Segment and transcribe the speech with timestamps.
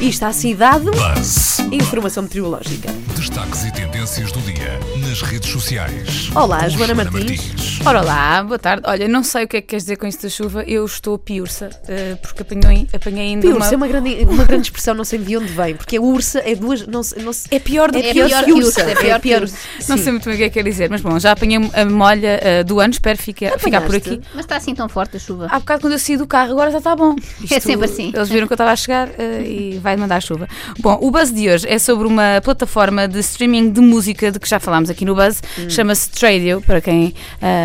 [0.00, 1.60] Isto à cidade, Buzz.
[1.72, 2.90] informação meteorológica.
[3.16, 6.30] Destaques e tendências do dia nas redes sociais.
[6.34, 7.40] Olá, Com Joana Martins.
[7.82, 8.82] Ora lá, boa tarde.
[8.86, 10.62] Olha, não sei o que é que queres dizer com isto da chuva.
[10.62, 13.86] Eu estou piursa, eh, porque apanhei, apanhei ainda Piursa é uma...
[13.86, 16.86] uma grande, uma grande expressão, não sei de onde vem, porque a ursa é duas.
[16.86, 18.44] Não, não É pior do é que pior, ursa.
[18.44, 18.80] que ursa.
[18.82, 20.02] É pior, Não Sim.
[20.02, 22.38] sei muito bem o que é que quer dizer, mas bom, já apanhei a molha
[22.42, 24.20] eh, do ano, espero fica, ficar por aqui.
[24.34, 25.48] Mas está assim tão forte a chuva.
[25.50, 27.14] Há bocado quando eu saí do carro, agora já está bom.
[27.50, 28.10] É sempre assim.
[28.14, 30.48] Eles viram que eu estava a chegar eh, e vai mandar chuva.
[30.80, 34.48] Bom, o Buzz de hoje é sobre uma plataforma de streaming de música de que
[34.48, 35.42] já falámos aqui no Buzz.
[35.58, 35.68] Hum.
[35.68, 37.14] Chama-se Tradio, para quem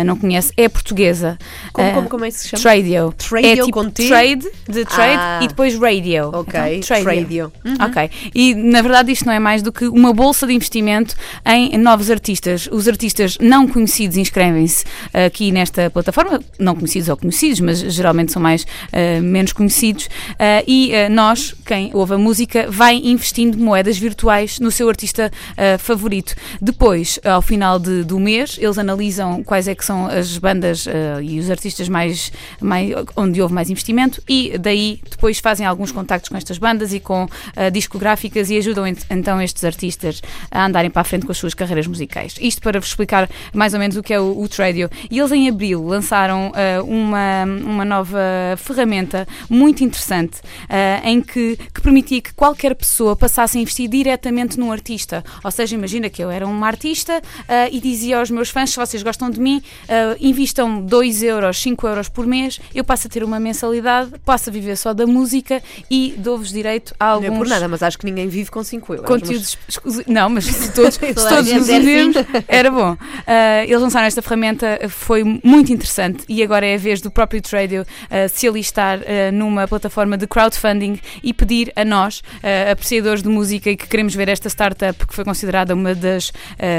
[0.00, 1.38] eh, não conhece, é portuguesa.
[1.72, 2.62] Como, como, como é que se chama?
[2.62, 3.14] Tradio.
[3.16, 4.06] Tradio é tipo com T?
[4.08, 5.40] trade, de trade Ah.
[5.42, 6.30] e depois radio.
[6.32, 7.52] Ok, Então, Tradio.
[7.64, 7.74] Uhum.
[7.80, 8.10] Ok.
[8.34, 11.14] E na verdade isto não é mais do que uma bolsa de investimento
[11.46, 12.68] em novos artistas.
[12.70, 18.40] Os artistas não conhecidos inscrevem-se aqui nesta plataforma, não conhecidos ou conhecidos, mas geralmente são
[18.42, 20.08] mais eh, menos conhecidos.
[20.38, 25.30] Eh, e nós, quem ouve a música, vai investindo moedas virtuais no seu artista
[25.78, 26.34] favorito.
[26.60, 31.22] Depois, ao final de- do mês, eles analisam quais é que são as bandas eh,
[31.22, 36.28] e os artistas mais, mais onde houve mais investimento e daí depois fazem alguns contactos
[36.28, 40.90] com estas bandas e com eh, discográficas e ajudam ent- então estes artistas a andarem
[40.90, 42.34] para a frente com as suas carreiras musicais.
[42.40, 44.90] Isto para vos explicar mais ou menos o que é o, o Tradio.
[45.10, 48.18] E eles em abril lançaram eh, uma, uma nova
[48.56, 50.38] ferramenta muito interessante
[51.04, 55.24] em que, que permitia que qualquer pessoa passasse a investir diretamente num artista.
[55.42, 57.20] Ou seja, imagina que eu era uma artista
[57.70, 61.86] e dizia aos meus fãs: se vocês gostam de mim, eh, invistam 2 euros, 5
[61.86, 65.62] euros por mês, eu passo a ter uma mensalidade, passo a viver só da música
[65.90, 68.62] e dou-vos direito a Não alguns é por nada, mas acho que ninguém vive com
[68.62, 69.06] 5 euros.
[69.06, 70.06] conteúdos exclusivos.
[70.06, 71.86] Não, mas se todos, se todos nos é assim.
[71.86, 72.16] unirmos,
[72.48, 72.96] era bom.
[73.26, 77.40] Ah, eles lançaram esta ferramenta, foi muito interessante e agora é a vez do próprio
[77.42, 79.00] Tradio ah, se alistar
[79.32, 82.22] numa plataforma de crowdfunding e pedir a nós,
[82.70, 86.32] apreciadores de música e que queremos ver esta startup, que foi considerada uma das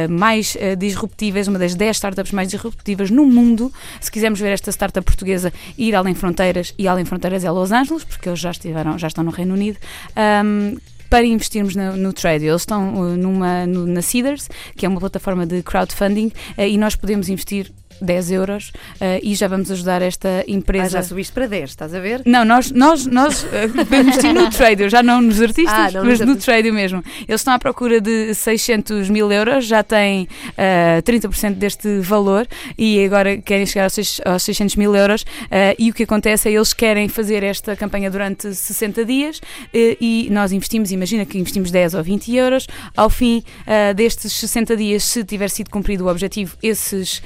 [0.10, 5.04] mais disruptivas, uma das 10 startups mais disruptivas no mundo, se quisermos ver esta startup
[5.06, 9.08] portuguesa ir além fronteiras, e além fronteiras é Los Angeles, porque eles já estiveram, já
[9.08, 9.78] estão no Reino Unido.
[10.16, 10.76] ahm,
[11.08, 12.46] para investirmos no, no trade.
[12.46, 16.78] Eles estão uh, numa, no- na Seeders, que é uma plataforma de crowdfunding, uh, e
[16.80, 20.90] nós podemos investir 10 euros uh, e já vamos ajudar esta Ah, empresa.
[20.90, 22.22] já subiste para 10, estás a ver?
[22.26, 23.48] Não, nós, nós, nós uh,
[23.90, 27.04] vamos investir no trader, já não nos artistas, Ah, não mas nos no trader mesmo.
[27.28, 32.48] Eles estão à procura de 600 mil euros, já têm uh, 30% deste valor
[32.78, 35.26] e agora querem chegar aos, seis- aos 600 mil euros.
[35.78, 39.40] e o que acontece é eles querem fazer esta campanha durante 60 dias
[39.74, 42.68] e nós investimos, imagina que investimos 10 ou 20 euros.
[42.96, 43.44] Ao fim
[43.96, 47.22] destes 60 dias, se tiver sido cumprido o objetivo, esses,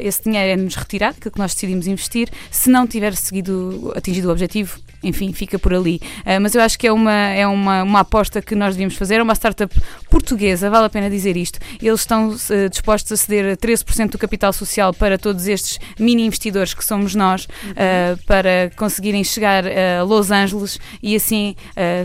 [0.00, 2.28] esse dinheiro é-nos retirado, aquilo que nós decidimos investir.
[2.50, 6.00] Se não tiver seguido, atingido o objetivo, enfim, fica por ali.
[6.26, 9.14] Uh, mas eu acho que é uma, é uma, uma aposta que nós devíamos fazer.
[9.16, 9.74] É uma startup
[10.10, 11.58] portuguesa, vale a pena dizer isto.
[11.80, 16.74] Eles estão uh, dispostos a ceder 13% do capital social para todos estes mini investidores
[16.74, 21.54] que somos nós, uh, para conseguirem chegar a Los Angeles e assim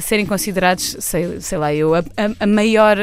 [0.02, 2.04] serem considerados, sei, sei lá, eu, a,
[2.40, 2.98] a- maior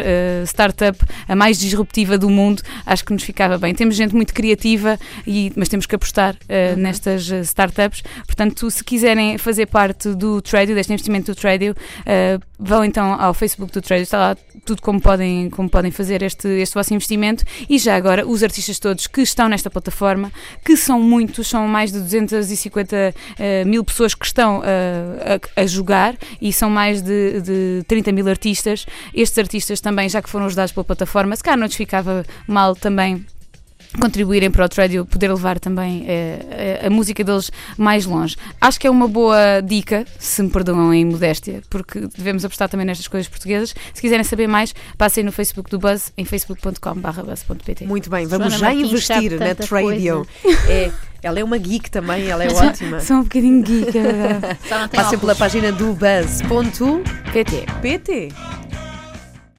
[0.46, 0.98] startup,
[1.28, 2.62] a mais disruptiva do mundo.
[2.86, 3.74] Acho que nos ficava bem.
[3.74, 4.81] Temos gente muito criativa,
[5.26, 8.02] e, mas temos que apostar uh, nestas uh, startups.
[8.26, 13.34] Portanto, se quiserem fazer parte do Tradio, deste investimento do Tradio, uh, vão então ao
[13.34, 17.44] Facebook do Tradio, está lá tudo como podem, como podem fazer este, este vosso investimento.
[17.68, 20.30] E já agora, os artistas todos que estão nesta plataforma,
[20.64, 26.14] que são muitos, são mais de 250 uh, mil pessoas que estão a, a jogar
[26.40, 28.86] e são mais de, de 30 mil artistas.
[29.12, 32.76] Estes artistas também, já que foram ajudados pela plataforma, se calhar não lhes ficava mal
[32.76, 33.24] também
[34.00, 38.36] contribuírem para o Tradio poder levar também eh, a, a música deles mais longe.
[38.60, 42.86] Acho que é uma boa dica, se me perdoam a imodéstia, porque devemos apostar também
[42.86, 43.74] nestas coisas portuguesas.
[43.92, 47.86] Se quiserem saber mais, passem no Facebook do Buzz, em facebook.com.br.
[47.86, 50.26] Muito bem, vamos Joana já Martins investir na Tradio.
[50.68, 50.90] É,
[51.22, 53.00] ela é uma geek também, ela é ótima.
[53.00, 54.58] Sou um bocadinho geek, é verdade.
[54.68, 57.66] Só Passem pela página do buzz.pt.
[57.80, 58.28] PT.